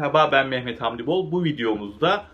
Merhaba 0.00 0.32
ben 0.32 0.48
Mehmet 0.48 0.80
Hamdi 0.80 1.06
Bol. 1.06 1.32
Bu 1.32 1.44
videomuzda 1.44 2.24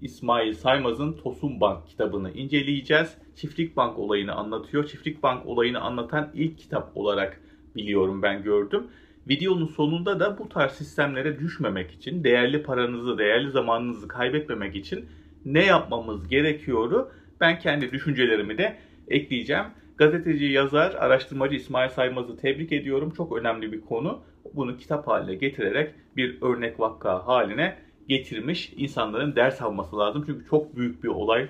İsmail 0.00 0.54
Saymaz'ın 0.54 1.12
Tosun 1.12 1.60
Bank 1.60 1.88
kitabını 1.88 2.30
inceleyeceğiz. 2.30 3.14
Çiftlik 3.36 3.76
Bank 3.76 3.98
olayını 3.98 4.34
anlatıyor. 4.34 4.86
Çiftlik 4.86 5.22
Bank 5.22 5.46
olayını 5.46 5.80
anlatan 5.80 6.30
ilk 6.34 6.58
kitap 6.58 6.96
olarak 6.96 7.40
biliyorum 7.76 8.22
ben 8.22 8.42
gördüm. 8.42 8.86
Videonun 9.28 9.66
sonunda 9.66 10.20
da 10.20 10.38
bu 10.38 10.48
tarz 10.48 10.72
sistemlere 10.72 11.38
düşmemek 11.38 11.90
için, 11.90 12.24
değerli 12.24 12.62
paranızı, 12.62 13.18
değerli 13.18 13.50
zamanınızı 13.50 14.08
kaybetmemek 14.08 14.76
için 14.76 15.06
ne 15.44 15.64
yapmamız 15.64 16.28
gerekiyoru 16.28 17.10
ben 17.40 17.58
kendi 17.58 17.92
düşüncelerimi 17.92 18.58
de 18.58 18.76
ekleyeceğim. 19.08 19.66
Gazeteci, 19.96 20.44
yazar, 20.44 20.94
araştırmacı 20.94 21.56
İsmail 21.56 21.88
Saymaz'ı 21.88 22.36
tebrik 22.36 22.72
ediyorum. 22.72 23.12
Çok 23.16 23.38
önemli 23.38 23.72
bir 23.72 23.80
konu. 23.80 24.22
Bunu 24.54 24.76
kitap 24.76 25.08
haline 25.08 25.34
getirerek 25.34 25.94
bir 26.16 26.42
örnek 26.42 26.80
vakka 26.80 27.26
haline 27.26 27.76
getirmiş. 28.08 28.72
İnsanların 28.76 29.36
ders 29.36 29.62
alması 29.62 29.98
lazım. 29.98 30.24
Çünkü 30.26 30.46
çok 30.50 30.76
büyük 30.76 31.04
bir 31.04 31.08
olay, 31.08 31.48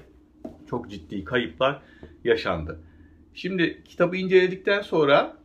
çok 0.70 0.90
ciddi 0.90 1.24
kayıplar 1.24 1.80
yaşandı. 2.24 2.80
Şimdi 3.34 3.82
kitabı 3.84 4.16
inceledikten 4.16 4.80
sonra 4.80 5.36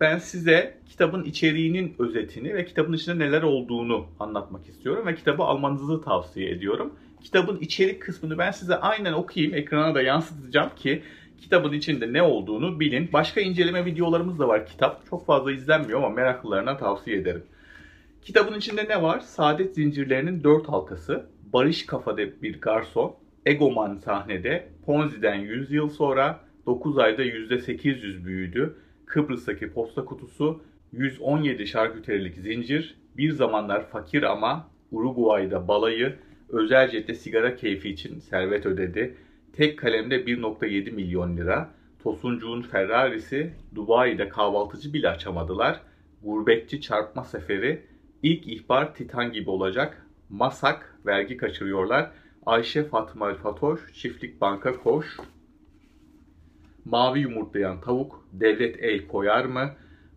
ben 0.00 0.18
size 0.18 0.78
kitabın 0.86 1.24
içeriğinin 1.24 1.94
özetini 1.98 2.54
ve 2.54 2.64
kitabın 2.64 2.92
içinde 2.92 3.18
neler 3.18 3.42
olduğunu 3.42 4.06
anlatmak 4.20 4.68
istiyorum 4.68 5.06
ve 5.06 5.14
kitabı 5.14 5.42
almanızı 5.42 6.02
tavsiye 6.02 6.50
ediyorum. 6.50 6.94
Kitabın 7.22 7.58
içerik 7.58 8.02
kısmını 8.02 8.38
ben 8.38 8.50
size 8.50 8.76
aynen 8.76 9.12
okuyayım, 9.12 9.54
ekrana 9.54 9.94
da 9.94 10.02
yansıtacağım 10.02 10.70
ki 10.76 11.02
kitabın 11.44 11.72
içinde 11.72 12.12
ne 12.12 12.22
olduğunu 12.22 12.80
bilin. 12.80 13.08
Başka 13.12 13.40
inceleme 13.40 13.84
videolarımız 13.84 14.38
da 14.38 14.48
var 14.48 14.66
kitap. 14.66 15.10
Çok 15.10 15.26
fazla 15.26 15.52
izlenmiyor 15.52 15.98
ama 15.98 16.08
meraklılarına 16.08 16.76
tavsiye 16.76 17.16
ederim. 17.16 17.42
Kitabın 18.22 18.58
içinde 18.58 18.88
ne 18.88 19.02
var? 19.02 19.20
Saadet 19.20 19.74
zincirlerinin 19.74 20.44
dört 20.44 20.68
halkası, 20.68 21.26
Barış 21.52 21.86
kafada 21.86 22.42
bir 22.42 22.60
garson, 22.60 23.16
Egoman 23.46 23.96
sahnede, 23.96 24.68
Ponzi'den 24.86 25.34
100 25.34 25.72
yıl 25.72 25.88
sonra 25.88 26.40
9 26.66 26.98
ayda 26.98 27.24
%800 27.24 28.24
büyüdü, 28.24 28.76
Kıbrıs'taki 29.06 29.72
posta 29.72 30.04
kutusu, 30.04 30.62
117 30.92 31.66
şarküterilik 31.66 32.36
zincir, 32.36 32.94
bir 33.16 33.30
zamanlar 33.30 33.88
fakir 33.88 34.22
ama 34.22 34.68
Uruguay'da 34.90 35.68
balayı, 35.68 36.14
özel 36.48 36.90
jette 36.90 37.14
sigara 37.14 37.56
keyfi 37.56 37.90
için 37.90 38.18
servet 38.18 38.66
ödedi, 38.66 39.14
tek 39.56 39.78
kalemde 39.78 40.24
1.7 40.24 40.90
milyon 40.90 41.36
lira, 41.36 41.70
Tosuncuğun 42.02 42.62
Ferrari'si, 42.62 43.52
Dubai'de 43.74 44.28
kahvaltıcı 44.28 44.92
bile 44.92 45.08
açamadılar, 45.08 45.80
gurbetçi 46.22 46.80
çarpma 46.80 47.24
seferi, 47.24 47.82
ilk 48.22 48.46
ihbar 48.46 48.94
Titan 48.94 49.32
gibi 49.32 49.50
olacak, 49.50 50.06
Masak, 50.30 50.98
vergi 51.06 51.36
kaçırıyorlar, 51.36 52.10
Ayşe 52.46 52.84
Fatma 52.84 53.34
Fatoş, 53.34 53.80
Çiftlik 53.94 54.40
Banka 54.40 54.76
Koş, 54.82 55.06
Mavi 56.84 57.20
yumurtlayan 57.20 57.80
tavuk, 57.80 58.28
devlet 58.32 58.82
el 58.82 59.06
koyar 59.06 59.44
mı? 59.44 59.70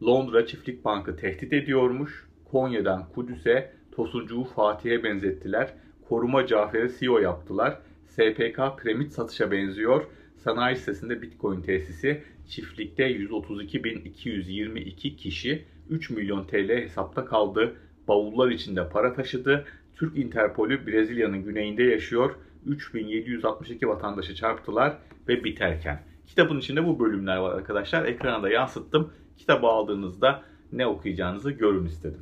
Londra 0.03 0.45
Çiftlik 0.45 0.85
Bankı 0.85 1.15
tehdit 1.15 1.53
ediyormuş. 1.53 2.27
Konya'dan 2.51 3.09
Kudüs'e 3.15 3.73
Tosuncuğu 3.91 4.43
Fatih'e 4.43 5.03
benzettiler. 5.03 5.73
Koruma 6.09 6.47
Cafer'i 6.47 6.91
CEO 6.99 7.19
yaptılar. 7.19 7.79
SPK 8.17 8.59
premit 8.77 9.13
satışa 9.13 9.51
benziyor. 9.51 10.03
Sanayi 10.37 10.75
sitesinde 10.75 11.21
Bitcoin 11.21 11.61
tesisi. 11.61 12.23
Çiftlikte 12.49 13.11
132.222 13.11 15.15
kişi 15.15 15.65
3 15.89 16.09
milyon 16.09 16.47
TL 16.47 16.69
hesapta 16.69 17.25
kaldı. 17.25 17.75
Bavullar 18.07 18.49
içinde 18.49 18.89
para 18.89 19.13
taşıdı. 19.13 19.65
Türk 19.95 20.17
Interpolü 20.17 20.87
Brezilya'nın 20.87 21.43
güneyinde 21.43 21.83
yaşıyor. 21.83 22.35
3762 22.65 23.87
vatandaşı 23.87 24.35
çarptılar 24.35 24.97
ve 25.27 25.43
biterken. 25.43 26.03
Kitabın 26.27 26.59
içinde 26.59 26.85
bu 26.85 26.99
bölümler 26.99 27.37
var 27.37 27.55
arkadaşlar. 27.55 28.05
Ekrana 28.05 28.43
da 28.43 28.49
yansıttım. 28.49 29.13
Kitabı 29.37 29.67
aldığınızda 29.67 30.43
ne 30.71 30.87
okuyacağınızı 30.87 31.51
görün 31.51 31.85
istedim. 31.85 32.21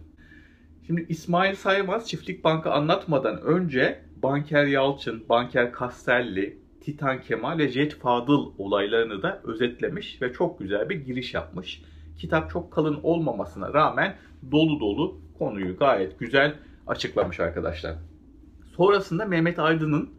Şimdi 0.88 1.06
İsmail 1.10 1.56
Saymaz 1.56 2.10
Çiftlik 2.10 2.44
Bank'ı 2.44 2.72
anlatmadan 2.72 3.42
önce 3.42 4.05
Banker 4.24 4.66
Yalçın, 4.66 5.24
Banker 5.30 5.72
Castelli, 5.80 6.58
Titan 6.82 7.22
Kemal 7.22 7.58
ve 7.58 7.68
Jet 7.68 8.00
Fadıl 8.00 8.52
olaylarını 8.58 9.22
da 9.22 9.42
özetlemiş 9.44 10.22
ve 10.22 10.34
çok 10.34 10.60
güzel 10.60 10.90
bir 10.90 10.96
giriş 10.96 11.34
yapmış. 11.34 11.82
Kitap 12.18 12.50
çok 12.50 12.74
kalın 12.74 13.00
olmamasına 13.04 13.74
rağmen 13.74 14.16
dolu 14.52 14.80
dolu 14.80 15.18
konuyu 15.38 15.78
gayet 15.78 16.20
güzel 16.20 16.56
açıklamış 16.88 17.40
arkadaşlar. 17.40 17.96
Sonrasında 18.78 19.26
Mehmet 19.26 19.60
Aydın'ın 19.60 20.10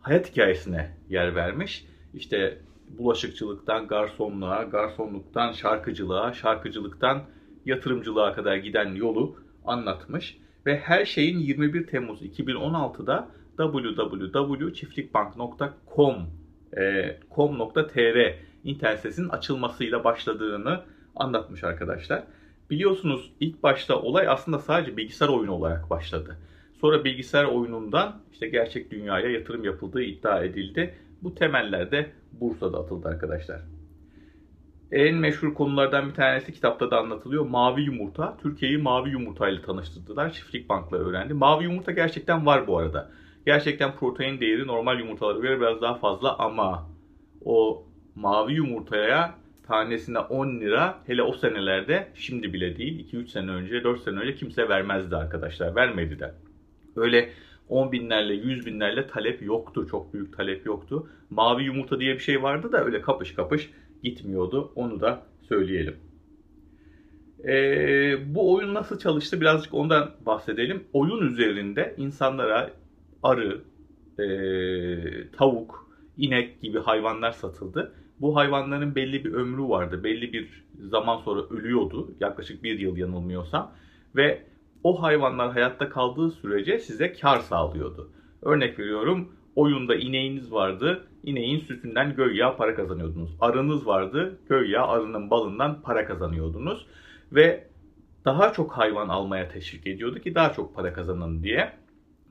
hayat 0.00 0.30
hikayesine 0.30 0.90
yer 1.08 1.34
vermiş. 1.34 1.86
İşte 2.14 2.58
bulaşıkçılıktan 2.98 3.88
garsonluğa, 3.88 4.62
garsonluktan 4.62 5.52
şarkıcılığa, 5.52 6.32
şarkıcılıktan 6.32 7.22
yatırımcılığa 7.66 8.32
kadar 8.32 8.56
giden 8.56 8.94
yolu 8.94 9.36
anlatmış 9.64 10.38
ve 10.66 10.78
her 10.78 11.04
şeyin 11.04 11.38
21 11.38 11.86
Temmuz 11.86 12.22
2016'da 12.22 13.28
www.çiftlikbank.com 13.58 16.16
e, 16.76 17.16
com.tr 17.34 18.34
internet 18.64 18.96
sitesinin 18.96 19.28
açılmasıyla 19.28 20.04
başladığını 20.04 20.82
anlatmış 21.16 21.64
arkadaşlar. 21.64 22.22
Biliyorsunuz 22.70 23.32
ilk 23.40 23.62
başta 23.62 24.02
olay 24.02 24.28
aslında 24.28 24.58
sadece 24.58 24.96
bilgisayar 24.96 25.28
oyunu 25.28 25.52
olarak 25.52 25.90
başladı. 25.90 26.36
Sonra 26.80 27.04
bilgisayar 27.04 27.44
oyunundan 27.44 28.20
işte 28.32 28.48
gerçek 28.48 28.90
dünyaya 28.90 29.30
yatırım 29.30 29.64
yapıldığı 29.64 30.02
iddia 30.02 30.44
edildi. 30.44 30.94
Bu 31.22 31.34
temeller 31.34 31.90
de 31.90 32.10
Bursa'da 32.32 32.78
atıldı 32.78 33.08
arkadaşlar. 33.08 33.75
En 34.92 35.14
meşhur 35.14 35.54
konulardan 35.54 36.08
bir 36.08 36.14
tanesi 36.14 36.52
kitapta 36.52 36.90
da 36.90 36.98
anlatılıyor. 36.98 37.46
Mavi 37.46 37.82
yumurta. 37.82 38.36
Türkiye'yi 38.42 38.78
mavi 38.78 39.10
yumurta 39.10 39.48
ile 39.48 39.62
tanıştırdılar. 39.62 40.32
Çiftlik 40.32 40.68
bankla 40.68 40.96
öğrendi. 40.96 41.34
Mavi 41.34 41.64
yumurta 41.64 41.92
gerçekten 41.92 42.46
var 42.46 42.66
bu 42.66 42.78
arada. 42.78 43.10
Gerçekten 43.46 43.96
protein 43.96 44.40
değeri 44.40 44.66
normal 44.66 44.98
yumurtalara 44.98 45.38
göre 45.38 45.60
biraz 45.60 45.82
daha 45.82 45.94
fazla 45.94 46.38
ama 46.38 46.88
o 47.44 47.86
mavi 48.14 48.52
yumurtaya 48.52 49.34
tanesine 49.66 50.18
10 50.18 50.60
lira 50.60 50.98
hele 51.06 51.22
o 51.22 51.32
senelerde 51.32 52.08
şimdi 52.14 52.52
bile 52.52 52.76
değil 52.76 53.12
2-3 53.12 53.28
sene 53.28 53.50
önce 53.50 53.84
4 53.84 54.00
sene 54.00 54.18
önce 54.18 54.34
kimse 54.34 54.68
vermezdi 54.68 55.16
arkadaşlar. 55.16 55.76
Vermedi 55.76 56.18
de. 56.18 56.34
Öyle 56.96 57.30
10 57.68 57.92
binlerle 57.92 58.34
100 58.34 58.66
binlerle 58.66 59.06
talep 59.06 59.42
yoktu. 59.42 59.86
Çok 59.90 60.14
büyük 60.14 60.36
talep 60.36 60.66
yoktu. 60.66 61.10
Mavi 61.30 61.64
yumurta 61.64 62.00
diye 62.00 62.14
bir 62.14 62.20
şey 62.20 62.42
vardı 62.42 62.72
da 62.72 62.84
öyle 62.84 63.00
kapış 63.00 63.34
kapış 63.34 63.70
gitmiyordu. 64.02 64.72
Onu 64.74 65.00
da 65.00 65.22
söyleyelim. 65.48 65.96
Ee, 67.44 68.34
bu 68.34 68.54
oyun 68.54 68.74
nasıl 68.74 68.98
çalıştı 68.98 69.40
birazcık 69.40 69.74
ondan 69.74 70.10
bahsedelim. 70.26 70.84
Oyun 70.92 71.26
üzerinde 71.26 71.94
insanlara 71.96 72.70
arı, 73.22 73.60
e, 74.18 74.26
tavuk, 75.30 75.90
inek 76.16 76.62
gibi 76.62 76.78
hayvanlar 76.78 77.32
satıldı. 77.32 77.92
Bu 78.20 78.36
hayvanların 78.36 78.94
belli 78.94 79.24
bir 79.24 79.32
ömrü 79.32 79.62
vardı. 79.62 80.04
Belli 80.04 80.32
bir 80.32 80.64
zaman 80.80 81.16
sonra 81.16 81.42
ölüyordu. 81.42 82.10
Yaklaşık 82.20 82.62
bir 82.62 82.78
yıl 82.78 82.96
yanılmıyorsam. 82.96 83.72
Ve 84.16 84.42
o 84.84 85.02
hayvanlar 85.02 85.52
hayatta 85.52 85.88
kaldığı 85.88 86.30
sürece 86.30 86.78
size 86.78 87.12
kar 87.12 87.40
sağlıyordu. 87.40 88.10
Örnek 88.42 88.78
veriyorum 88.78 89.28
oyunda 89.56 89.96
ineğiniz 89.96 90.52
vardı. 90.52 91.06
İneğin 91.24 91.58
sütünden 91.58 92.16
göya 92.16 92.56
para 92.56 92.74
kazanıyordunuz. 92.74 93.30
Arınız 93.40 93.86
vardı. 93.86 94.38
Göya 94.48 94.86
arının 94.86 95.30
balından 95.30 95.82
para 95.82 96.06
kazanıyordunuz. 96.06 96.86
Ve 97.32 97.66
daha 98.24 98.52
çok 98.52 98.72
hayvan 98.72 99.08
almaya 99.08 99.48
teşvik 99.48 99.86
ediyordu 99.86 100.18
ki 100.18 100.34
daha 100.34 100.52
çok 100.52 100.74
para 100.74 100.92
kazanın 100.92 101.42
diye. 101.42 101.72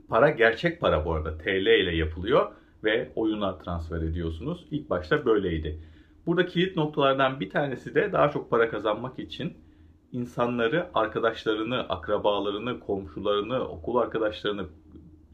Para 0.09 0.29
gerçek 0.29 0.81
para 0.81 1.05
bu 1.05 1.13
arada. 1.13 1.37
TL 1.37 1.67
ile 1.81 1.95
yapılıyor 1.95 2.51
ve 2.83 3.11
oyuna 3.15 3.57
transfer 3.57 4.01
ediyorsunuz. 4.01 4.65
İlk 4.71 4.89
başta 4.89 5.25
böyleydi. 5.25 5.79
Burada 6.25 6.45
kilit 6.45 6.75
noktalardan 6.75 7.39
bir 7.39 7.49
tanesi 7.49 7.95
de 7.95 8.11
daha 8.11 8.29
çok 8.29 8.49
para 8.49 8.69
kazanmak 8.69 9.19
için 9.19 9.53
insanları, 10.11 10.87
arkadaşlarını, 10.93 11.79
akrabalarını, 11.89 12.79
komşularını, 12.79 13.59
okul 13.67 13.97
arkadaşlarını 13.97 14.65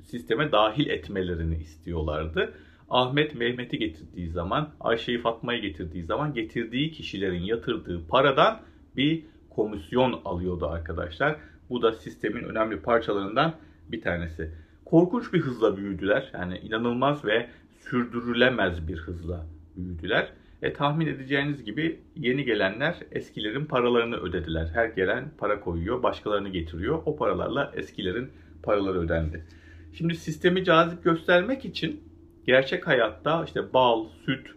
sisteme 0.04 0.52
dahil 0.52 0.90
etmelerini 0.90 1.58
istiyorlardı. 1.58 2.54
Ahmet 2.90 3.36
Mehmet'i 3.36 3.80
getirdiği 3.80 4.30
zaman, 4.30 4.70
Ayşe'yi 4.80 5.22
Fatma'yı 5.22 5.62
getirdiği 5.62 6.04
zaman 6.04 6.34
getirdiği 6.34 6.92
kişilerin 6.92 7.42
yatırdığı 7.42 8.08
paradan 8.08 8.62
bir 8.98 9.24
komisyon 9.50 10.22
alıyordu 10.26 10.68
arkadaşlar. 10.68 11.36
Bu 11.70 11.82
da 11.82 11.92
sistemin 11.92 12.44
önemli 12.44 12.80
parçalarından 12.80 13.54
bir 13.92 14.02
tanesi. 14.02 14.52
Korkunç 14.86 15.34
bir 15.34 15.40
hızla 15.42 15.78
büyüdüler. 15.78 16.32
Yani 16.34 16.58
inanılmaz 16.58 17.26
ve 17.26 17.50
sürdürülemez 17.80 18.88
bir 18.88 18.98
hızla 18.98 19.46
büyüdüler. 19.78 20.32
E, 20.62 20.74
tahmin 20.74 21.08
edeceğiniz 21.08 21.64
gibi 21.64 22.00
yeni 22.16 22.46
gelenler 22.46 22.96
eskilerin 23.12 23.66
paralarını 23.66 24.16
ödediler. 24.16 24.70
Her 24.74 24.86
gelen 24.86 25.32
para 25.38 25.60
koyuyor, 25.60 26.04
başkalarını 26.04 26.50
getiriyor. 26.50 27.02
O 27.06 27.16
paralarla 27.16 27.72
eskilerin 27.76 28.30
paraları 28.64 29.00
ödendi. 29.00 29.46
Şimdi 29.94 30.16
sistemi 30.16 30.64
cazip 30.64 31.04
göstermek 31.04 31.66
için 31.66 32.02
gerçek 32.46 32.88
hayatta 32.88 33.44
işte 33.46 33.74
bal, 33.74 34.06
süt 34.26 34.48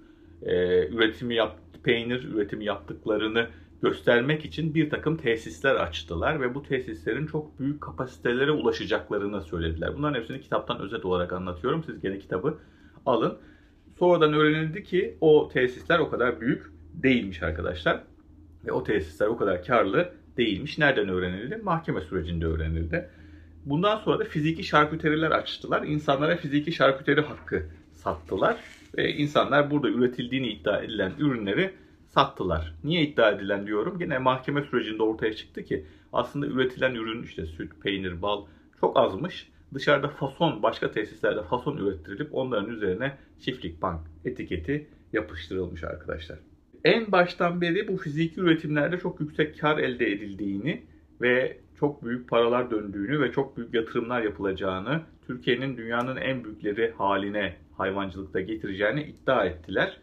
e, 0.42 0.86
üretimi 0.88 1.34
yap, 1.34 1.58
peynir 1.84 2.24
üretimi 2.24 2.64
yaptıklarını 2.64 3.48
göstermek 3.82 4.44
için 4.44 4.74
bir 4.74 4.90
takım 4.90 5.16
tesisler 5.16 5.74
açtılar 5.74 6.40
ve 6.40 6.54
bu 6.54 6.62
tesislerin 6.62 7.26
çok 7.26 7.58
büyük 7.58 7.80
kapasitelere 7.80 8.50
ulaşacaklarını 8.50 9.42
söylediler. 9.42 9.96
Bunların 9.96 10.20
hepsini 10.20 10.40
kitaptan 10.40 10.80
özet 10.80 11.04
olarak 11.04 11.32
anlatıyorum. 11.32 11.84
Siz 11.84 12.00
gene 12.00 12.18
kitabı 12.18 12.58
alın. 13.06 13.38
Sonradan 13.98 14.32
öğrenildi 14.32 14.84
ki 14.84 15.16
o 15.20 15.48
tesisler 15.52 15.98
o 15.98 16.10
kadar 16.10 16.40
büyük 16.40 16.72
değilmiş 16.94 17.42
arkadaşlar. 17.42 18.00
Ve 18.66 18.72
o 18.72 18.84
tesisler 18.84 19.26
o 19.26 19.36
kadar 19.36 19.64
karlı 19.64 20.12
değilmiş. 20.36 20.78
Nereden 20.78 21.08
öğrenildi? 21.08 21.56
Mahkeme 21.56 22.00
sürecinde 22.00 22.46
öğrenildi. 22.46 23.10
Bundan 23.66 23.98
sonra 23.98 24.18
da 24.18 24.24
fiziki 24.24 24.64
şarküteriler 24.64 25.30
açtılar. 25.30 25.82
İnsanlara 25.82 26.36
fiziki 26.36 26.72
şarküteri 26.72 27.20
hakkı 27.20 27.66
sattılar. 27.92 28.56
Ve 28.96 29.12
insanlar 29.12 29.70
burada 29.70 29.88
üretildiğini 29.88 30.48
iddia 30.48 30.80
edilen 30.80 31.12
ürünleri 31.18 31.70
sattılar. 32.08 32.74
Niye 32.84 33.02
iddia 33.02 33.30
edilen 33.30 33.66
diyorum. 33.66 34.00
Yine 34.00 34.18
mahkeme 34.18 34.62
sürecinde 34.62 35.02
ortaya 35.02 35.36
çıktı 35.36 35.64
ki 35.64 35.84
aslında 36.12 36.46
üretilen 36.46 36.94
ürün 36.94 37.22
işte 37.22 37.46
süt, 37.46 37.72
peynir, 37.82 38.22
bal 38.22 38.44
çok 38.80 38.96
azmış. 38.98 39.48
Dışarıda 39.74 40.08
fason, 40.08 40.62
başka 40.62 40.90
tesislerde 40.90 41.42
fason 41.42 41.76
ürettirilip 41.76 42.34
onların 42.34 42.70
üzerine 42.70 43.16
çiftlik 43.40 43.82
bank 43.82 44.00
etiketi 44.24 44.86
yapıştırılmış 45.12 45.84
arkadaşlar. 45.84 46.38
En 46.84 47.12
baştan 47.12 47.60
beri 47.60 47.88
bu 47.88 47.96
fiziki 47.96 48.40
üretimlerde 48.40 48.98
çok 48.98 49.20
yüksek 49.20 49.60
kar 49.60 49.78
elde 49.78 50.12
edildiğini 50.12 50.82
ve 51.20 51.58
çok 51.80 52.04
büyük 52.04 52.28
paralar 52.28 52.70
döndüğünü 52.70 53.20
ve 53.20 53.32
çok 53.32 53.56
büyük 53.56 53.74
yatırımlar 53.74 54.22
yapılacağını, 54.22 55.00
Türkiye'nin 55.26 55.76
dünyanın 55.76 56.16
en 56.16 56.44
büyükleri 56.44 56.92
haline 56.98 57.56
hayvancılıkta 57.76 58.40
getireceğini 58.40 59.02
iddia 59.02 59.44
ettiler. 59.44 59.98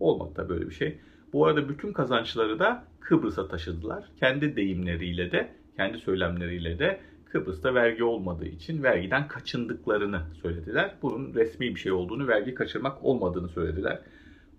Olmadı 0.00 0.36
da 0.36 0.48
böyle 0.48 0.68
bir 0.68 0.74
şey. 0.74 0.98
Bu 1.32 1.46
arada 1.46 1.68
bütün 1.68 1.92
kazançları 1.92 2.58
da 2.58 2.84
Kıbrıs'a 3.00 3.48
taşıdılar. 3.48 4.04
Kendi 4.20 4.56
deyimleriyle 4.56 5.32
de, 5.32 5.48
kendi 5.76 5.98
söylemleriyle 5.98 6.78
de 6.78 7.00
Kıbrıs'ta 7.24 7.74
vergi 7.74 8.04
olmadığı 8.04 8.46
için 8.46 8.82
vergiden 8.82 9.28
kaçındıklarını 9.28 10.22
söylediler. 10.42 10.94
Bunun 11.02 11.34
resmi 11.34 11.74
bir 11.74 11.80
şey 11.80 11.92
olduğunu, 11.92 12.28
vergi 12.28 12.54
kaçırmak 12.54 13.04
olmadığını 13.04 13.48
söylediler. 13.48 14.00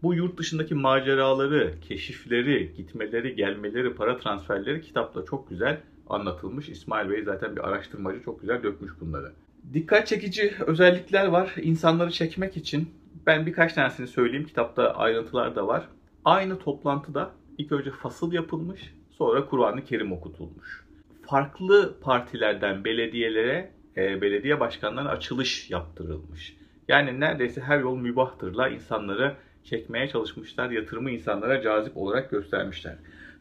Bu 0.03 0.13
yurt 0.13 0.38
dışındaki 0.38 0.75
maceraları, 0.75 1.73
keşifleri, 1.81 2.73
gitmeleri, 2.77 3.35
gelmeleri, 3.35 3.94
para 3.94 4.18
transferleri 4.18 4.81
kitapta 4.81 5.25
çok 5.25 5.50
güzel 5.50 5.81
anlatılmış. 6.10 6.69
İsmail 6.69 7.10
Bey 7.10 7.24
zaten 7.24 7.56
bir 7.56 7.68
araştırmacı 7.68 8.24
çok 8.24 8.42
güzel 8.42 8.63
dökmüş 8.63 8.92
bunları. 9.02 9.31
Dikkat 9.74 10.07
çekici 10.07 10.54
özellikler 10.68 11.28
var 11.28 11.54
insanları 11.62 12.12
çekmek 12.12 12.57
için. 12.57 12.90
Ben 13.25 13.46
birkaç 13.46 13.74
tanesini 13.74 14.07
söyleyeyim. 14.07 14.46
Kitapta 14.46 14.94
ayrıntılar 14.96 15.56
da 15.56 15.68
var. 15.68 15.88
Aynı 16.25 16.60
toplantıda 16.60 17.31
ilk 17.57 17.72
önce 17.72 17.92
fasıl 17.92 18.34
yapılmış, 18.34 18.94
sonra 19.12 19.46
Kur'an-ı 19.46 19.84
Kerim 19.84 20.12
okutulmuş. 20.12 20.86
Farklı 21.28 21.96
partilerden 22.02 22.86
belediyelere, 22.86 23.72
e, 23.98 24.22
belediye 24.22 24.60
başkanlarına 24.60 25.10
açılış 25.10 25.72
yaptırılmış. 25.72 26.57
Yani 26.88 27.19
neredeyse 27.19 27.62
her 27.62 27.80
yol 27.80 27.98
mübahtırla 27.98 28.69
insanları 28.69 29.36
çekmeye 29.63 30.07
çalışmışlar, 30.07 30.69
yatırımı 30.69 31.12
insanlara 31.12 31.62
cazip 31.62 31.98
olarak 31.98 32.31
göstermişler. 32.31 32.96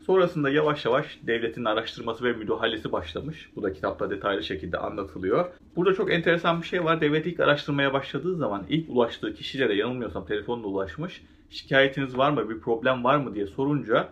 Sonrasında 0.06 0.50
yavaş 0.50 0.84
yavaş 0.84 1.18
devletin 1.22 1.64
araştırması 1.64 2.24
ve 2.24 2.32
müdahalesi 2.32 2.92
başlamış. 2.92 3.50
Bu 3.56 3.62
da 3.62 3.72
kitapta 3.72 4.10
detaylı 4.10 4.42
şekilde 4.42 4.78
anlatılıyor. 4.78 5.46
Burada 5.76 5.94
çok 5.94 6.12
enteresan 6.12 6.62
bir 6.62 6.66
şey 6.66 6.84
var. 6.84 7.00
Devlet 7.00 7.26
ilk 7.26 7.40
araştırmaya 7.40 7.92
başladığı 7.92 8.36
zaman 8.36 8.66
ilk 8.68 8.90
ulaştığı 8.90 9.34
kişilere 9.34 9.74
yanılmıyorsam 9.74 10.26
telefonla 10.26 10.66
ulaşmış. 10.66 11.22
Şikayetiniz 11.50 12.18
var 12.18 12.30
mı, 12.30 12.50
bir 12.50 12.60
problem 12.60 13.04
var 13.04 13.16
mı 13.16 13.34
diye 13.34 13.46
sorunca 13.46 14.08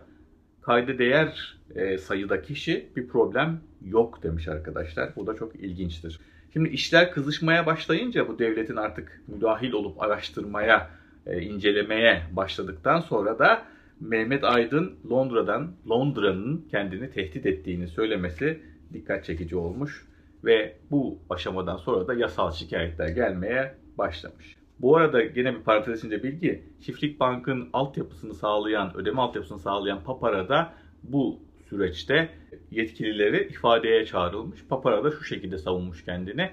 kayda 0.61 0.97
değer 0.97 1.57
e, 1.75 1.97
sayıda 1.97 2.41
kişi 2.41 2.89
bir 2.95 3.07
problem 3.07 3.61
yok 3.85 4.23
demiş 4.23 4.47
arkadaşlar. 4.47 5.15
Bu 5.15 5.27
da 5.27 5.35
çok 5.35 5.55
ilginçtir. 5.55 6.19
Şimdi 6.53 6.69
işler 6.69 7.11
kızışmaya 7.11 7.65
başlayınca 7.65 8.27
bu 8.27 8.39
devletin 8.39 8.75
artık 8.75 9.21
müdahil 9.27 9.71
olup 9.71 10.01
araştırmaya, 10.01 10.89
e, 11.25 11.41
incelemeye 11.41 12.23
başladıktan 12.35 12.99
sonra 12.99 13.39
da 13.39 13.73
Mehmet 14.07 14.43
Aydın 14.43 14.95
Londra'dan 15.09 15.71
Londra'nın 15.89 16.65
kendini 16.71 17.11
tehdit 17.11 17.45
ettiğini 17.45 17.87
söylemesi 17.87 18.61
dikkat 18.93 19.25
çekici 19.25 19.55
olmuş 19.55 20.07
ve 20.43 20.75
bu 20.91 21.17
aşamadan 21.29 21.77
sonra 21.77 22.07
da 22.07 22.13
yasal 22.13 22.51
şikayetler 22.51 23.07
gelmeye 23.07 23.75
başlamış. 23.97 24.55
Bu 24.79 24.97
arada 24.97 25.23
gene 25.23 25.55
bir 25.55 25.59
parantez 25.59 25.99
içinde 25.99 26.23
bilgi, 26.23 26.63
Çiftlik 26.81 27.19
Bank'ın 27.19 27.69
altyapısını 27.73 28.33
sağlayan, 28.33 28.97
ödeme 28.97 29.21
altyapısını 29.21 29.59
sağlayan 29.59 30.03
Papara 30.03 30.49
da 30.49 30.73
bu 31.03 31.39
süreçte 31.69 32.29
yetkilileri 32.71 33.47
ifadeye 33.47 34.05
çağrılmış. 34.05 34.65
Papara 34.69 35.03
da 35.03 35.11
şu 35.11 35.23
şekilde 35.23 35.57
savunmuş 35.57 36.05
kendini. 36.05 36.49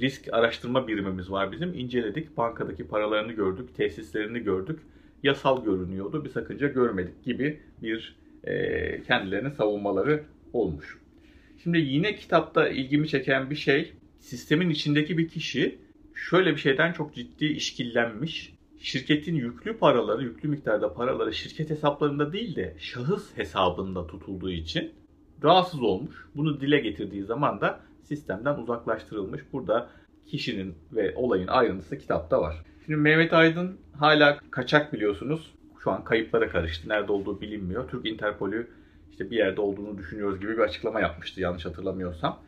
Risk 0.00 0.28
araştırma 0.32 0.88
birimimiz 0.88 1.30
var 1.30 1.52
bizim. 1.52 1.74
İnceledik, 1.74 2.36
bankadaki 2.36 2.88
paralarını 2.88 3.32
gördük, 3.32 3.76
tesislerini 3.76 4.40
gördük 4.40 4.80
yasal 5.22 5.64
görünüyordu, 5.64 6.24
bir 6.24 6.30
sakınca 6.30 6.68
görmedik 6.68 7.24
gibi 7.24 7.60
bir 7.82 8.16
e, 8.44 9.02
kendilerini 9.02 9.50
savunmaları 9.50 10.24
olmuş. 10.52 10.98
Şimdi 11.62 11.78
yine 11.78 12.16
kitapta 12.16 12.68
ilgimi 12.68 13.08
çeken 13.08 13.50
bir 13.50 13.56
şey, 13.56 13.92
sistemin 14.20 14.70
içindeki 14.70 15.18
bir 15.18 15.28
kişi 15.28 15.78
şöyle 16.14 16.52
bir 16.52 16.60
şeyden 16.60 16.92
çok 16.92 17.14
ciddi 17.14 17.46
işkillenmiş. 17.46 18.52
Şirketin 18.80 19.34
yüklü 19.34 19.78
paraları, 19.78 20.22
yüklü 20.22 20.48
miktarda 20.48 20.94
paraları 20.94 21.34
şirket 21.34 21.70
hesaplarında 21.70 22.32
değil 22.32 22.56
de 22.56 22.74
şahıs 22.78 23.36
hesabında 23.36 24.06
tutulduğu 24.06 24.50
için 24.50 24.92
rahatsız 25.42 25.82
olmuş. 25.82 26.26
Bunu 26.34 26.60
dile 26.60 26.78
getirdiği 26.78 27.22
zaman 27.22 27.60
da 27.60 27.80
sistemden 28.04 28.54
uzaklaştırılmış. 28.54 29.42
Burada 29.52 29.90
kişinin 30.26 30.74
ve 30.92 31.14
olayın 31.16 31.46
ayrıntısı 31.46 31.98
kitapta 31.98 32.40
var. 32.40 32.64
Şimdi 32.86 33.00
Mehmet 33.00 33.32
Aydın 33.32 33.78
hala 33.98 34.38
kaçak 34.50 34.92
biliyorsunuz. 34.92 35.54
Şu 35.84 35.90
an 35.90 36.04
kayıplara 36.04 36.48
karıştı. 36.48 36.88
Nerede 36.88 37.12
olduğu 37.12 37.40
bilinmiyor. 37.40 37.88
Türk 37.88 38.06
Interpolü 38.06 38.68
işte 39.10 39.30
bir 39.30 39.36
yerde 39.36 39.60
olduğunu 39.60 39.98
düşünüyoruz 39.98 40.40
gibi 40.40 40.52
bir 40.52 40.62
açıklama 40.62 41.00
yapmıştı 41.00 41.40
yanlış 41.40 41.66
hatırlamıyorsam. 41.66 42.38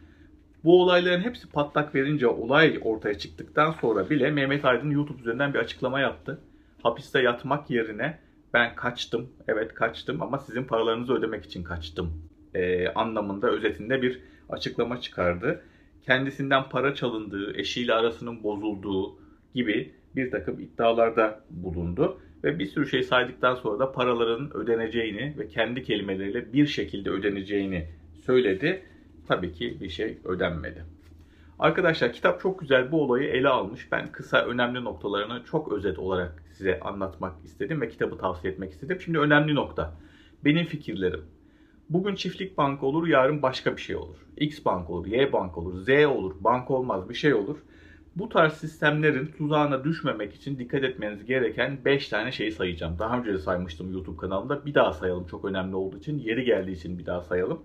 Bu 0.64 0.82
olayların 0.82 1.22
hepsi 1.22 1.50
patlak 1.50 1.94
verince 1.94 2.26
olay 2.26 2.78
ortaya 2.82 3.18
çıktıktan 3.18 3.72
sonra 3.80 4.10
bile 4.10 4.30
Mehmet 4.30 4.64
Aydın 4.64 4.90
YouTube 4.90 5.20
üzerinden 5.20 5.54
bir 5.54 5.58
açıklama 5.58 6.00
yaptı. 6.00 6.40
Hapiste 6.82 7.22
yatmak 7.22 7.70
yerine 7.70 8.18
ben 8.54 8.74
kaçtım, 8.74 9.28
evet 9.48 9.74
kaçtım 9.74 10.22
ama 10.22 10.38
sizin 10.38 10.64
paralarınızı 10.64 11.14
ödemek 11.14 11.44
için 11.44 11.64
kaçtım 11.64 12.12
e, 12.54 12.88
anlamında 12.88 13.50
özetinde 13.50 14.02
bir 14.02 14.20
açıklama 14.48 15.00
çıkardı. 15.00 15.62
Kendisinden 16.06 16.68
para 16.68 16.94
çalındığı, 16.94 17.56
eşiyle 17.56 17.94
arasının 17.94 18.42
bozulduğu 18.42 19.18
gibi 19.54 19.94
bir 20.16 20.30
takım 20.30 20.60
iddialarda 20.60 21.40
bulundu. 21.50 22.18
Ve 22.44 22.58
bir 22.58 22.66
sürü 22.66 22.88
şey 22.88 23.02
saydıktan 23.02 23.54
sonra 23.54 23.78
da 23.78 23.92
paraların 23.92 24.56
ödeneceğini 24.56 25.34
ve 25.38 25.48
kendi 25.48 25.82
kelimeleriyle 25.82 26.52
bir 26.52 26.66
şekilde 26.66 27.10
ödeneceğini 27.10 27.86
söyledi. 28.26 28.82
Tabii 29.28 29.52
ki 29.52 29.76
bir 29.80 29.88
şey 29.88 30.18
ödenmedi. 30.24 30.84
Arkadaşlar 31.58 32.12
kitap 32.12 32.40
çok 32.40 32.60
güzel 32.60 32.92
bu 32.92 33.02
olayı 33.02 33.28
ele 33.28 33.48
almış. 33.48 33.92
Ben 33.92 34.12
kısa 34.12 34.44
önemli 34.44 34.84
noktalarını 34.84 35.44
çok 35.44 35.72
özet 35.72 35.98
olarak 35.98 36.42
size 36.52 36.80
anlatmak 36.80 37.44
istedim 37.44 37.80
ve 37.80 37.88
kitabı 37.88 38.18
tavsiye 38.18 38.52
etmek 38.52 38.72
istedim. 38.72 39.00
Şimdi 39.00 39.18
önemli 39.18 39.54
nokta. 39.54 39.94
Benim 40.44 40.66
fikirlerim. 40.66 41.24
Bugün 41.90 42.14
çiftlik 42.14 42.58
bank 42.58 42.82
olur, 42.82 43.06
yarın 43.06 43.42
başka 43.42 43.76
bir 43.76 43.80
şey 43.80 43.96
olur. 43.96 44.16
X 44.36 44.64
bank 44.64 44.90
olur, 44.90 45.06
Y 45.06 45.32
bank 45.32 45.58
olur, 45.58 45.82
Z 45.82 45.88
olur, 45.88 46.34
bank 46.40 46.70
olmaz 46.70 47.08
bir 47.08 47.14
şey 47.14 47.34
olur. 47.34 47.58
Bu 48.16 48.28
tarz 48.28 48.52
sistemlerin 48.52 49.26
tuzağına 49.26 49.84
düşmemek 49.84 50.34
için 50.34 50.58
dikkat 50.58 50.84
etmeniz 50.84 51.24
gereken 51.24 51.84
5 51.84 52.08
tane 52.08 52.32
şey 52.32 52.50
sayacağım. 52.50 52.98
Daha 52.98 53.18
önce 53.18 53.32
de 53.32 53.38
saymıştım 53.38 53.92
YouTube 53.92 54.16
kanalımda. 54.16 54.66
Bir 54.66 54.74
daha 54.74 54.92
sayalım 54.92 55.26
çok 55.26 55.44
önemli 55.44 55.76
olduğu 55.76 55.98
için. 55.98 56.18
Yeri 56.18 56.44
geldiği 56.44 56.72
için 56.72 56.98
bir 56.98 57.06
daha 57.06 57.20
sayalım. 57.20 57.62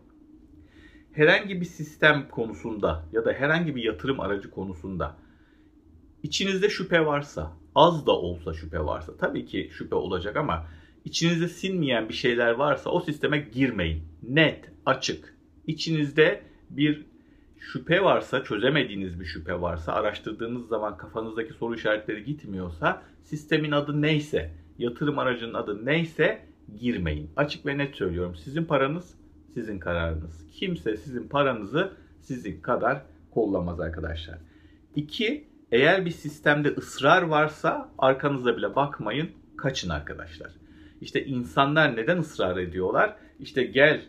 Herhangi 1.11 1.61
bir 1.61 1.65
sistem 1.65 2.27
konusunda 2.31 3.05
ya 3.11 3.25
da 3.25 3.33
herhangi 3.33 3.75
bir 3.75 3.83
yatırım 3.83 4.19
aracı 4.19 4.51
konusunda 4.51 5.15
içinizde 6.23 6.69
şüphe 6.69 7.05
varsa, 7.05 7.51
az 7.75 8.05
da 8.05 8.11
olsa 8.11 8.53
şüphe 8.53 8.79
varsa, 8.79 9.17
tabii 9.17 9.45
ki 9.45 9.69
şüphe 9.71 9.95
olacak 9.95 10.37
ama 10.37 10.67
içinizde 11.05 11.47
sinmeyen 11.47 12.09
bir 12.09 12.13
şeyler 12.13 12.51
varsa 12.51 12.89
o 12.89 12.99
sisteme 12.99 13.37
girmeyin. 13.39 14.03
Net, 14.23 14.71
açık. 14.85 15.37
İçinizde 15.67 16.41
bir 16.69 17.05
şüphe 17.59 18.03
varsa, 18.03 18.43
çözemediğiniz 18.43 19.19
bir 19.19 19.25
şüphe 19.25 19.61
varsa, 19.61 19.93
araştırdığınız 19.93 20.67
zaman 20.67 20.97
kafanızdaki 20.97 21.53
soru 21.53 21.75
işaretleri 21.75 22.23
gitmiyorsa, 22.23 23.01
sistemin 23.23 23.71
adı 23.71 24.01
neyse, 24.01 24.51
yatırım 24.77 25.19
aracının 25.19 25.53
adı 25.53 25.85
neyse 25.85 26.45
girmeyin. 26.79 27.29
Açık 27.35 27.65
ve 27.65 27.77
net 27.77 27.95
söylüyorum. 27.95 28.35
Sizin 28.35 28.63
paranız 28.63 29.15
sizin 29.53 29.79
kararınız. 29.79 30.45
Kimse 30.51 30.97
sizin 30.97 31.27
paranızı 31.27 31.91
sizin 32.21 32.61
kadar 32.61 33.01
kollamaz 33.31 33.79
arkadaşlar. 33.79 34.37
İki, 34.95 35.47
eğer 35.71 36.05
bir 36.05 36.11
sistemde 36.11 36.69
ısrar 36.69 37.21
varsa 37.21 37.89
arkanıza 37.97 38.57
bile 38.57 38.75
bakmayın, 38.75 39.29
kaçın 39.57 39.89
arkadaşlar. 39.89 40.51
İşte 41.01 41.25
insanlar 41.25 41.95
neden 41.95 42.17
ısrar 42.17 42.57
ediyorlar? 42.57 43.15
İşte 43.39 43.63
gel 43.63 44.01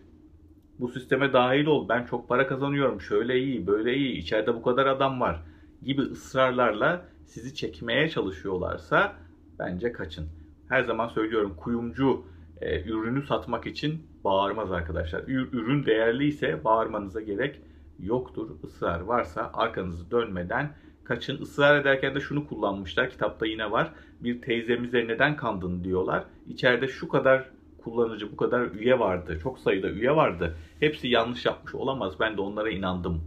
bu 0.80 0.88
sisteme 0.88 1.32
dahil 1.32 1.66
ol, 1.66 1.88
ben 1.88 2.04
çok 2.04 2.28
para 2.28 2.46
kazanıyorum, 2.46 3.00
şöyle 3.00 3.38
iyi, 3.38 3.66
böyle 3.66 3.94
iyi, 3.94 4.16
içeride 4.16 4.54
bu 4.54 4.62
kadar 4.62 4.86
adam 4.86 5.20
var 5.20 5.42
gibi 5.82 6.02
ısrarlarla 6.02 7.04
sizi 7.24 7.54
çekmeye 7.54 8.08
çalışıyorlarsa 8.08 9.12
bence 9.58 9.92
kaçın. 9.92 10.28
Her 10.68 10.82
zaman 10.82 11.08
söylüyorum 11.08 11.54
kuyumcu 11.56 12.24
e, 12.60 12.82
ürünü 12.82 13.26
satmak 13.26 13.66
için 13.66 14.02
bağırmaz 14.24 14.72
arkadaşlar. 14.72 15.22
Ürün 15.26 15.86
değerliyse 15.86 16.64
bağırmanıza 16.64 17.20
gerek 17.20 17.60
yoktur. 17.98 18.50
Israr 18.64 19.00
varsa 19.00 19.50
arkanızı 19.54 20.10
dönmeden 20.10 20.70
kaçın. 21.04 21.42
Israr 21.42 21.80
ederken 21.80 22.14
de 22.14 22.20
şunu 22.20 22.46
kullanmışlar. 22.46 23.10
Kitapta 23.10 23.46
yine 23.46 23.70
var. 23.70 23.92
Bir 24.20 24.42
teyzemize 24.42 25.08
neden 25.08 25.36
kandın 25.36 25.84
diyorlar. 25.84 26.24
İçeride 26.46 26.88
şu 26.88 27.08
kadar 27.08 27.50
kullanıcı, 27.80 28.32
bu 28.32 28.36
kadar 28.36 28.70
üye 28.70 28.98
vardı. 28.98 29.38
Çok 29.42 29.58
sayıda 29.58 29.90
üye 29.90 30.16
vardı. 30.16 30.54
Hepsi 30.80 31.08
yanlış 31.08 31.46
yapmış 31.46 31.74
olamaz. 31.74 32.14
Ben 32.20 32.36
de 32.36 32.40
onlara 32.40 32.70
inandım 32.70 33.22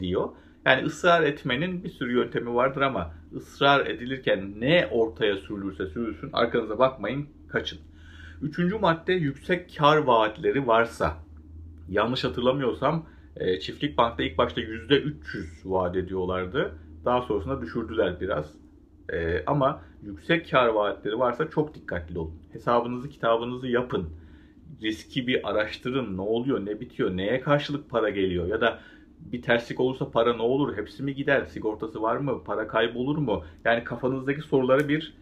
diyor. 0.00 0.28
Yani 0.66 0.86
ısrar 0.86 1.22
etmenin 1.22 1.84
bir 1.84 1.88
sürü 1.88 2.12
yöntemi 2.12 2.54
vardır 2.54 2.80
ama 2.80 3.14
ısrar 3.36 3.86
edilirken 3.86 4.60
ne 4.60 4.88
ortaya 4.90 5.36
sürülürse 5.36 5.86
sürülsün 5.86 6.30
arkanıza 6.32 6.78
bakmayın, 6.78 7.26
kaçın. 7.48 7.78
Üçüncü 8.42 8.78
madde 8.78 9.12
yüksek 9.12 9.76
kar 9.78 9.96
vaatleri 9.96 10.66
varsa. 10.66 11.16
Yanlış 11.88 12.24
hatırlamıyorsam 12.24 13.06
e, 13.36 13.60
Çiftlik 13.60 13.98
Bank'ta 13.98 14.22
ilk 14.22 14.38
başta 14.38 14.60
%300 14.60 15.14
vaat 15.64 15.96
ediyorlardı. 15.96 16.72
Daha 17.04 17.22
sonrasında 17.22 17.62
düşürdüler 17.62 18.20
biraz. 18.20 18.63
E, 19.12 19.44
ama 19.46 19.80
yüksek 20.02 20.50
kar 20.50 20.66
vaatleri 20.66 21.18
varsa 21.18 21.50
çok 21.50 21.74
dikkatli 21.74 22.18
olun. 22.18 22.34
Hesabınızı 22.52 23.08
kitabınızı 23.08 23.68
yapın. 23.68 24.10
Riski 24.82 25.26
bir 25.26 25.50
araştırın. 25.50 26.16
Ne 26.16 26.20
oluyor, 26.20 26.66
ne 26.66 26.80
bitiyor, 26.80 27.16
neye 27.16 27.40
karşılık 27.40 27.90
para 27.90 28.10
geliyor 28.10 28.46
ya 28.46 28.60
da 28.60 28.80
bir 29.20 29.42
terslik 29.42 29.80
olursa 29.80 30.10
para 30.10 30.36
ne 30.36 30.42
olur? 30.42 30.76
Hepsi 30.76 31.02
mi 31.02 31.14
gider? 31.14 31.44
Sigortası 31.44 32.02
var 32.02 32.16
mı? 32.16 32.44
Para 32.44 32.68
kaybolur 32.68 33.18
mu? 33.18 33.44
Yani 33.64 33.84
kafanızdaki 33.84 34.42
soruları 34.42 34.88
bir 34.88 35.14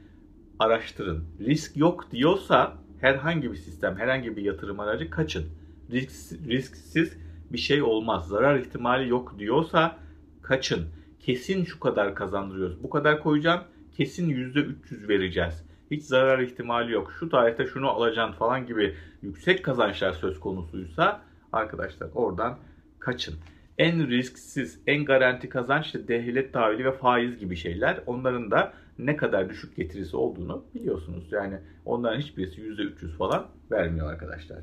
araştırın. 0.58 1.24
Risk 1.40 1.76
yok 1.76 2.10
diyorsa 2.10 2.76
herhangi 3.00 3.50
bir 3.52 3.56
sistem, 3.56 3.96
herhangi 3.96 4.36
bir 4.36 4.42
yatırım 4.42 4.80
aracı 4.80 5.10
kaçın. 5.10 5.44
Risk, 5.90 6.48
risksiz 6.48 7.16
bir 7.52 7.58
şey 7.58 7.82
olmaz. 7.82 8.28
Zarar 8.28 8.58
ihtimali 8.58 9.08
yok 9.08 9.34
diyorsa 9.38 9.96
kaçın. 10.42 10.88
Kesin 11.20 11.64
şu 11.64 11.80
kadar 11.80 12.14
kazandırıyoruz. 12.14 12.82
Bu 12.82 12.90
kadar 12.90 13.22
koyacağım. 13.22 13.60
Kesin 13.96 14.30
%300 14.30 15.08
vereceğiz. 15.08 15.64
Hiç 15.90 16.02
zarar 16.02 16.38
ihtimali 16.38 16.92
yok. 16.92 17.12
Şu 17.20 17.28
tarihte 17.28 17.66
şunu 17.66 17.88
alacaksın 17.88 18.38
falan 18.38 18.66
gibi 18.66 18.94
yüksek 19.22 19.64
kazançlar 19.64 20.12
söz 20.12 20.40
konusuysa 20.40 21.22
arkadaşlar 21.52 22.08
oradan 22.14 22.58
kaçın. 22.98 23.34
En 23.78 24.08
risksiz, 24.08 24.80
en 24.86 25.04
garanti 25.04 25.48
kazanç 25.48 25.86
işte 25.86 26.08
devlet 26.08 26.52
tahvili 26.52 26.84
ve 26.84 26.92
faiz 26.92 27.38
gibi 27.38 27.56
şeyler. 27.56 28.00
Onların 28.06 28.50
da 28.50 28.72
ne 28.98 29.16
kadar 29.16 29.50
düşük 29.50 29.76
getirisi 29.76 30.16
olduğunu 30.16 30.64
biliyorsunuz. 30.74 31.32
Yani 31.32 31.58
onların 31.84 32.20
hiçbirisi 32.20 32.60
%300 32.60 33.16
falan 33.16 33.46
vermiyor 33.70 34.12
arkadaşlar. 34.12 34.58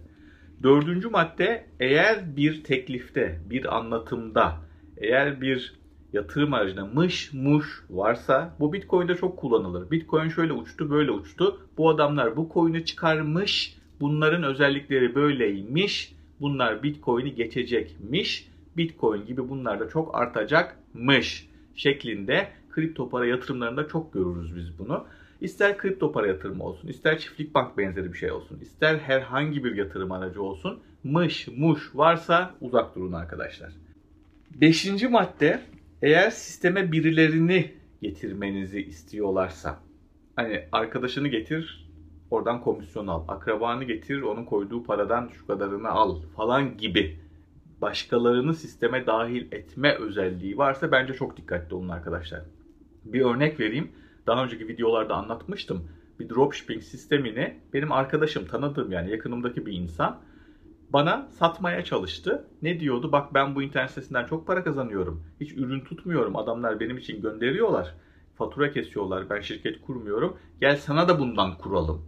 Dördüncü 0.64 1.10
madde 1.10 1.66
eğer 1.80 2.36
bir 2.36 2.64
teklifte, 2.64 3.40
bir 3.50 3.78
anlatımda, 3.78 4.56
eğer 4.98 5.42
bir 5.42 5.79
yatırım 6.14 6.54
aracına 6.54 6.86
mış 6.86 7.34
muş 7.34 7.84
varsa 7.90 8.56
bu 8.60 8.74
Bitcoin'de 8.74 9.16
çok 9.16 9.38
kullanılır. 9.38 9.92
Bitcoin 9.92 10.30
şöyle 10.30 10.54
uçtu 10.54 10.90
böyle 10.90 11.12
uçtu. 11.12 11.62
Bu 11.78 11.90
adamlar 11.90 12.38
bu 12.38 12.50
coin'i 12.54 12.86
çıkarmış. 12.86 13.78
Bunların 14.00 14.44
özellikleri 14.44 15.16
böyleymiş. 15.16 16.16
Bunlar 16.42 16.84
Bitcoin'i 16.84 17.36
geçecekmiş. 17.36 18.50
Bitcoin 18.78 19.26
gibi 19.26 19.50
bunlar 19.50 19.80
da 19.80 19.90
çok 19.90 20.16
artacakmış 20.16 21.50
şeklinde 21.76 22.48
kripto 22.72 23.10
para 23.10 23.26
yatırımlarında 23.26 23.88
çok 23.88 24.14
görürüz 24.14 24.56
biz 24.56 24.80
bunu. 24.80 25.06
İster 25.42 25.78
kripto 25.78 26.12
para 26.12 26.28
yatırımı 26.28 26.64
olsun, 26.64 26.88
ister 26.88 27.20
çiftlik 27.20 27.56
bank 27.56 27.78
benzeri 27.78 28.14
bir 28.14 28.18
şey 28.18 28.32
olsun, 28.32 28.60
ister 28.62 28.98
herhangi 28.98 29.64
bir 29.64 29.76
yatırım 29.76 30.12
aracı 30.12 30.44
olsun, 30.44 30.80
mış 31.04 31.48
muş 31.58 31.92
varsa 31.96 32.56
uzak 32.62 32.96
durun 32.96 33.14
arkadaşlar. 33.14 33.72
Beşinci 34.62 35.08
madde, 35.08 35.62
eğer 36.02 36.30
sisteme 36.30 36.92
birilerini 36.92 37.72
getirmenizi 38.02 38.82
istiyorlarsa, 38.82 39.80
hani 40.36 40.66
arkadaşını 40.72 41.28
getir, 41.28 41.90
oradan 42.32 42.62
komisyon 42.62 43.08
al, 43.08 43.24
akrabanı 43.28 43.84
getir, 43.84 44.22
onun 44.22 44.46
koyduğu 44.46 44.84
paradan 44.84 45.28
şu 45.28 45.48
kadarını 45.48 45.90
al 45.90 46.22
falan 46.36 46.78
gibi 46.78 47.20
başkalarını 47.82 48.54
sisteme 48.54 49.06
dahil 49.06 49.48
etme 49.52 49.96
özelliği 49.96 50.58
varsa 50.58 50.92
bence 50.92 51.14
çok 51.14 51.38
dikkatli 51.38 51.76
olun 51.76 51.90
arkadaşlar. 51.90 52.42
Bir 53.06 53.22
örnek 53.22 53.60
vereyim. 53.60 53.92
Daha 54.28 54.44
önceki 54.44 54.68
videolarda 54.68 55.16
anlatmıştım. 55.16 55.88
Bir 56.20 56.30
dropshipping 56.30 56.84
sistemini 56.84 57.58
benim 57.74 57.92
arkadaşım, 57.92 58.46
tanıdığım 58.46 58.92
yani 58.92 59.12
yakınımdaki 59.12 59.66
bir 59.66 59.74
insan 59.74 60.20
bana 60.94 61.28
satmaya 61.32 61.84
çalıştı. 61.84 62.48
Ne 62.62 62.80
diyordu? 62.80 63.12
Bak 63.12 63.34
ben 63.34 63.56
bu 63.56 63.64
internet 63.64 63.90
sitesinden 63.90 64.26
çok 64.26 64.48
para 64.48 64.64
kazanıyorum. 64.64 65.24
Hiç 65.40 65.54
ürün 65.54 65.80
tutmuyorum. 65.80 66.36
Adamlar 66.36 66.80
benim 66.80 66.98
için 66.98 67.22
gönderiyorlar. 67.22 67.96
Fatura 68.38 68.72
kesiyorlar. 68.72 69.30
Ben 69.30 69.42
şirket 69.42 69.82
kurmuyorum. 69.82 70.38
Gel 70.62 70.78
sana 70.78 71.08
da 71.08 71.20
bundan 71.20 71.58
kuralım 71.58 72.06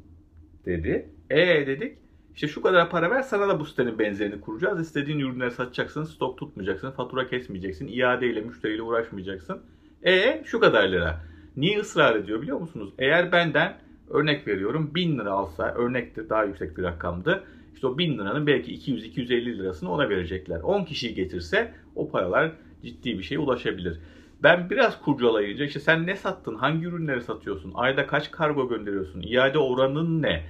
dedi. 0.66 1.10
E 1.30 1.68
dedik. 1.68 1.98
İşte 2.36 2.48
şu 2.48 2.62
kadar 2.62 2.90
para 2.90 3.12
ver 3.12 3.22
sana 3.22 3.48
da 3.48 3.60
bu 3.60 3.66
sitenin 3.66 4.00
benzerini 4.00 4.42
kuracağız. 4.42 4.82
İstediğin 4.82 5.20
ürünleri 5.20 5.52
satacaksın, 5.52 6.04
stok 6.04 6.38
tutmayacaksın, 6.38 6.92
fatura 6.92 7.28
kesmeyeceksin, 7.28 7.88
iadeyle, 7.88 8.42
müşteriyle 8.42 8.82
uğraşmayacaksın. 8.82 9.62
E 10.04 10.44
şu 10.46 10.60
kadar 10.60 10.90
lira. 10.90 11.22
Niye 11.58 11.80
ısrar 11.80 12.16
ediyor 12.16 12.42
biliyor 12.42 12.60
musunuz? 12.60 12.94
Eğer 13.00 13.32
benden 13.32 13.78
örnek 14.10 14.48
veriyorum 14.48 14.92
1000 14.96 15.20
lira 15.20 15.32
alsa 15.32 15.74
örnekti 15.74 16.30
daha 16.30 16.44
yüksek 16.44 16.78
bir 16.78 16.84
rakamdı. 16.84 17.44
İşte 17.74 17.88
o 17.88 17.98
1000 17.98 18.18
liranın 18.18 18.48
belki 18.48 18.76
200-250 18.76 19.58
lirasını 19.58 19.92
ona 19.92 20.10
verecekler. 20.10 20.60
10 20.62 20.84
kişi 20.84 21.16
getirse 21.16 21.74
o 21.96 22.12
paralar 22.12 22.52
ciddi 22.84 23.18
bir 23.18 23.24
şeye 23.24 23.40
ulaşabilir. 23.40 24.00
Ben 24.44 24.70
biraz 24.70 25.02
kurcalayınca 25.02 25.66
işte 25.66 25.80
sen 25.80 26.08
ne 26.08 26.16
sattın, 26.16 26.56
hangi 26.56 26.86
ürünleri 26.86 27.22
satıyorsun, 27.22 27.72
ayda 27.76 28.08
kaç 28.08 28.32
kargo 28.32 28.70
gönderiyorsun, 28.70 29.22
iade 29.22 29.58
oranın 29.58 30.22
ne, 30.22 30.46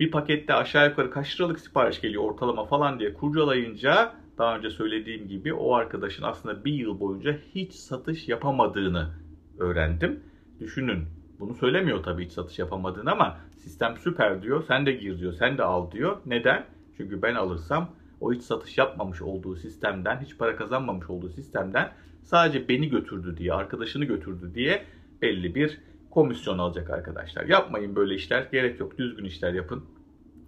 bir 0.00 0.10
pakette 0.10 0.54
aşağı 0.54 0.88
yukarı 0.88 1.10
kaç 1.10 1.40
liralık 1.40 1.60
sipariş 1.60 2.00
geliyor 2.00 2.22
ortalama 2.22 2.64
falan 2.64 2.98
diye 2.98 3.12
kurcalayınca 3.12 4.12
daha 4.38 4.56
önce 4.56 4.70
söylediğim 4.70 5.28
gibi 5.28 5.54
o 5.54 5.74
arkadaşın 5.74 6.22
aslında 6.22 6.64
bir 6.64 6.72
yıl 6.72 7.00
boyunca 7.00 7.38
hiç 7.54 7.72
satış 7.72 8.28
yapamadığını 8.28 9.10
öğrendim. 9.58 10.20
Düşünün 10.60 11.04
bunu 11.40 11.54
söylemiyor 11.54 12.02
tabii 12.02 12.24
hiç 12.24 12.32
satış 12.32 12.58
yapamadığını 12.58 13.12
ama 13.12 13.38
sistem 13.66 13.96
süper 13.96 14.42
diyor. 14.42 14.64
Sen 14.68 14.86
de 14.86 14.92
gir 14.92 15.18
diyor. 15.18 15.32
Sen 15.32 15.58
de 15.58 15.62
al 15.62 15.90
diyor. 15.90 16.16
Neden? 16.26 16.66
Çünkü 16.96 17.22
ben 17.22 17.34
alırsam 17.34 17.90
o 18.20 18.32
hiç 18.32 18.42
satış 18.42 18.78
yapmamış 18.78 19.22
olduğu 19.22 19.56
sistemden, 19.56 20.20
hiç 20.20 20.38
para 20.38 20.56
kazanmamış 20.56 21.10
olduğu 21.10 21.28
sistemden 21.28 21.92
sadece 22.22 22.68
beni 22.68 22.88
götürdü 22.88 23.36
diye, 23.36 23.52
arkadaşını 23.52 24.04
götürdü 24.04 24.54
diye 24.54 24.84
belli 25.22 25.54
bir 25.54 25.78
komisyon 26.10 26.58
alacak 26.58 26.90
arkadaşlar. 26.90 27.44
Yapmayın 27.44 27.96
böyle 27.96 28.14
işler. 28.14 28.48
Gerek 28.52 28.80
yok. 28.80 28.98
Düzgün 28.98 29.24
işler 29.24 29.52
yapın. 29.52 29.84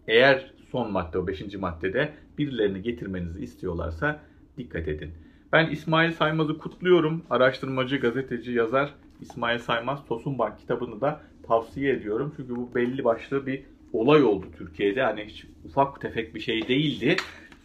Eğer 0.08 0.52
son 0.70 0.92
madde 0.92 1.18
o 1.18 1.26
5. 1.26 1.54
maddede 1.54 2.12
birilerini 2.38 2.82
getirmenizi 2.82 3.40
istiyorlarsa 3.40 4.20
dikkat 4.58 4.88
edin. 4.88 5.12
Ben 5.52 5.70
İsmail 5.70 6.12
Saymaz'ı 6.12 6.58
kutluyorum. 6.58 7.22
Araştırmacı, 7.30 7.96
gazeteci, 7.96 8.52
yazar 8.52 8.94
İsmail 9.20 9.58
Saymaz 9.58 10.06
Tosun 10.06 10.38
Bank 10.38 10.58
kitabını 10.58 11.00
da 11.00 11.20
tavsiye 11.48 11.92
ediyorum. 11.92 12.34
Çünkü 12.36 12.56
bu 12.56 12.74
belli 12.74 13.04
başlı 13.04 13.46
bir 13.46 13.62
olay 13.92 14.22
oldu 14.22 14.46
Türkiye'de. 14.58 15.02
Hani 15.02 15.24
hiç 15.24 15.46
ufak 15.64 16.00
tefek 16.00 16.34
bir 16.34 16.40
şey 16.40 16.68
değildi. 16.68 17.16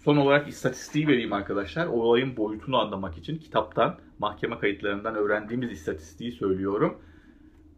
Son 0.04 0.18
olarak 0.18 0.48
istatistiği 0.48 1.08
vereyim 1.08 1.34
arkadaşlar. 1.34 1.88
Olayın 1.88 2.38
boyutunu 2.38 2.78
anlamak 2.78 3.18
için 3.18 3.38
kitaptan, 3.38 3.98
mahkeme 4.20 4.60
kayıtlarından 4.60 5.16
öğrendiğimiz 5.16 5.72
istatistiği 5.72 6.32
söylüyorum. 6.32 6.98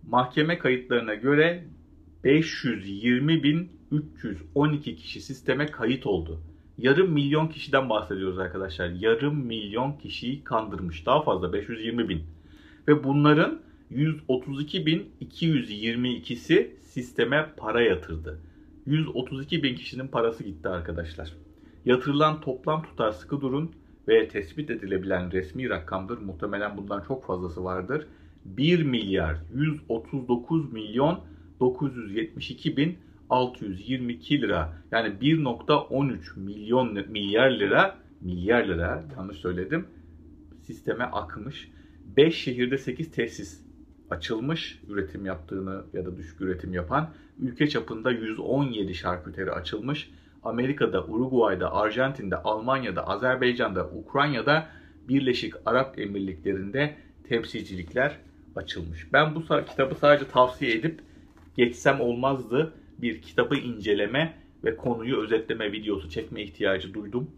Mahkeme 0.08 0.58
kayıtlarına 0.58 1.16
göre 1.16 1.64
520.312 2.24 4.96
kişi 4.96 5.22
sisteme 5.22 5.66
kayıt 5.66 6.06
oldu. 6.06 6.42
Yarım 6.78 7.12
milyon 7.12 7.48
kişiden 7.48 7.90
bahsediyoruz 7.90 8.40
arkadaşlar. 8.40 8.90
Yarım 8.90 9.46
milyon 9.46 9.94
kişiyi 9.94 10.44
kandırmış. 10.44 11.06
Daha 11.06 11.24
fazla 11.24 11.54
520 11.54 12.10
bin. 12.10 12.24
Ve 12.88 13.04
bunların 13.04 13.62
132.222'si 13.92 16.72
sisteme 16.82 17.50
para 17.58 17.82
yatırdı. 17.82 18.40
132 18.86 19.64
bin 19.64 19.76
kişinin 19.76 20.08
parası 20.08 20.44
gitti 20.44 20.70
arkadaşlar. 20.70 21.34
Yatırılan 21.86 22.42
toplam 22.42 22.84
tutar 22.84 23.12
sıkı 23.12 23.42
durun 23.42 23.72
ve 24.08 24.28
tespit 24.28 24.70
edilebilen 24.70 25.32
resmi 25.32 25.70
rakamdır. 25.70 26.18
Muhtemelen 26.18 26.78
bundan 26.78 27.04
çok 27.08 27.26
fazlası 27.26 27.64
vardır. 27.64 28.08
1 28.46 28.84
milyar 28.84 29.38
139 29.54 30.74
milyon 30.74 31.20
972 31.60 32.78
bin 32.78 32.98
622 33.30 34.42
lira 34.42 34.74
yani 34.92 35.14
1.13 35.22 36.40
milyon 36.40 36.94
milyar 37.10 37.52
lira 37.52 37.98
milyar 38.22 38.66
lira 38.66 39.04
yanlış 39.18 39.38
söyledim 39.38 39.88
sisteme 40.62 41.04
akmış. 41.04 41.72
5 42.18 42.36
şehirde 42.36 42.78
8 42.78 43.12
tesis 43.12 43.65
açılmış 44.10 44.80
üretim 44.90 45.26
yaptığını 45.26 45.84
ya 45.94 46.06
da 46.06 46.18
düşük 46.18 46.42
üretim 46.42 46.74
yapan. 46.74 47.10
Ülke 47.40 47.70
çapında 47.70 48.12
117 48.12 48.96
şarküteri 48.96 49.52
açılmış. 49.52 50.12
Amerika'da, 50.44 51.06
Uruguay'da, 51.06 51.74
Arjantin'de, 51.74 52.36
Almanya'da, 52.36 53.08
Azerbaycan'da, 53.08 53.90
Ukrayna'da, 53.90 54.68
Birleşik 55.10 55.54
Arap 55.66 56.00
Emirlikleri'nde 56.00 56.96
temsilcilikler 57.30 58.18
açılmış. 58.56 59.14
Ben 59.14 59.36
bu 59.36 59.42
kitabı 59.42 59.96
sadece 59.96 60.28
tavsiye 60.28 60.76
edip 60.76 61.00
geçsem 61.58 62.02
olmazdı. 62.02 62.74
Bir 63.02 63.22
kitabı 63.22 63.56
inceleme 63.56 64.34
ve 64.64 64.78
konuyu 64.78 65.18
özetleme 65.18 65.72
videosu 65.72 66.10
çekme 66.10 66.44
ihtiyacı 66.44 66.94
duydum. 66.94 67.32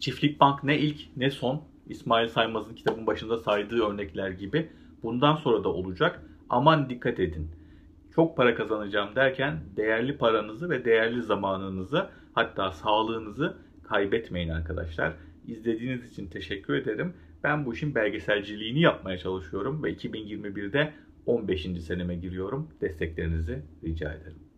Çiftlik 0.00 0.40
Bank 0.40 0.64
ne 0.64 0.78
ilk 0.78 1.00
ne 1.16 1.30
son 1.30 1.62
İsmail 1.88 2.28
Saymaz'ın 2.28 2.74
kitabın 2.74 3.06
başında 3.06 3.38
saydığı 3.38 3.86
örnekler 3.86 4.30
gibi 4.30 4.68
bundan 5.02 5.36
sonra 5.36 5.64
da 5.64 5.68
olacak. 5.68 6.22
Aman 6.48 6.90
dikkat 6.90 7.20
edin. 7.20 7.50
Çok 8.14 8.36
para 8.36 8.54
kazanacağım 8.54 9.16
derken 9.16 9.60
değerli 9.76 10.18
paranızı 10.18 10.70
ve 10.70 10.84
değerli 10.84 11.22
zamanınızı 11.22 12.08
hatta 12.32 12.72
sağlığınızı 12.72 13.56
kaybetmeyin 13.82 14.48
arkadaşlar. 14.48 15.12
İzlediğiniz 15.46 16.12
için 16.12 16.26
teşekkür 16.26 16.74
ederim. 16.74 17.14
Ben 17.44 17.66
bu 17.66 17.74
işin 17.74 17.94
belgeselciliğini 17.94 18.80
yapmaya 18.80 19.18
çalışıyorum 19.18 19.82
ve 19.82 19.92
2021'de 19.92 20.92
15. 21.26 21.62
seneme 21.62 22.14
giriyorum. 22.14 22.68
Desteklerinizi 22.80 23.62
rica 23.84 24.12
ederim. 24.12 24.51